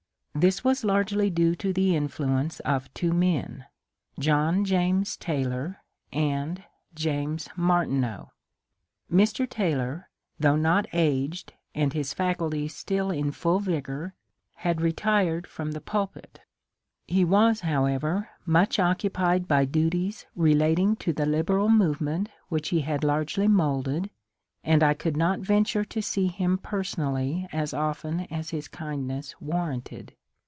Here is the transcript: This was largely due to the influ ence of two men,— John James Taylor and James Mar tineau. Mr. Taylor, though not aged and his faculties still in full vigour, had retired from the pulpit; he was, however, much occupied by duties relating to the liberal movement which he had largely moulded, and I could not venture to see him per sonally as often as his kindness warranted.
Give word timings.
This 0.33 0.63
was 0.63 0.85
largely 0.85 1.29
due 1.29 1.55
to 1.55 1.73
the 1.73 1.91
influ 1.91 2.39
ence 2.39 2.61
of 2.61 2.91
two 2.93 3.11
men,— 3.11 3.65
John 4.27 4.63
James 4.63 5.17
Taylor 5.17 5.83
and 6.13 6.63
James 6.95 7.49
Mar 7.57 7.85
tineau. 7.85 8.29
Mr. 9.11 9.47
Taylor, 9.47 10.09
though 10.39 10.55
not 10.55 10.87
aged 10.93 11.53
and 11.75 11.91
his 11.91 12.13
faculties 12.13 12.73
still 12.75 13.11
in 13.11 13.31
full 13.31 13.59
vigour, 13.59 14.15
had 14.55 14.79
retired 14.79 15.45
from 15.47 15.73
the 15.73 15.81
pulpit; 15.81 16.39
he 17.05 17.25
was, 17.25 17.59
however, 17.59 18.29
much 18.45 18.79
occupied 18.79 19.49
by 19.49 19.65
duties 19.65 20.25
relating 20.33 20.95
to 20.95 21.11
the 21.11 21.25
liberal 21.25 21.67
movement 21.69 22.29
which 22.47 22.69
he 22.69 22.79
had 22.81 23.03
largely 23.03 23.49
moulded, 23.49 24.09
and 24.63 24.81
I 24.81 24.93
could 24.93 25.17
not 25.17 25.41
venture 25.41 25.83
to 25.83 26.01
see 26.01 26.27
him 26.27 26.57
per 26.57 26.83
sonally 26.83 27.47
as 27.51 27.73
often 27.75 28.21
as 28.33 28.49
his 28.51 28.69
kindness 28.69 29.35
warranted. 29.41 30.15